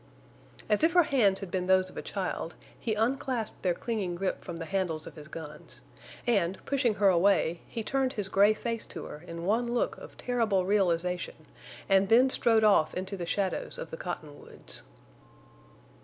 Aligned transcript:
As 0.67 0.83
if 0.83 0.93
her 0.93 1.03
hands 1.03 1.41
had 1.41 1.51
been 1.51 1.67
those 1.67 1.91
of 1.91 1.95
a 1.95 2.01
child, 2.01 2.55
he 2.79 2.95
unclasped 2.95 3.61
their 3.61 3.75
clinging 3.75 4.15
grip 4.15 4.43
from 4.43 4.57
the 4.57 4.65
handles 4.65 5.05
of 5.05 5.13
his 5.13 5.27
guns, 5.27 5.81
and, 6.25 6.57
pushing 6.65 6.95
her 6.95 7.07
away, 7.09 7.61
he 7.67 7.83
turned 7.83 8.13
his 8.13 8.27
gray 8.27 8.55
face 8.55 8.87
to 8.87 9.05
her 9.05 9.23
in 9.27 9.45
one 9.45 9.71
look 9.71 9.99
of 9.99 10.17
terrible 10.17 10.65
realization 10.65 11.45
and 11.87 12.09
then 12.09 12.31
strode 12.31 12.63
off 12.63 12.95
into 12.95 13.15
the 13.15 13.27
shadows 13.27 13.77
of 13.77 13.91
the 13.91 13.97
cottonwoods. 13.97 14.81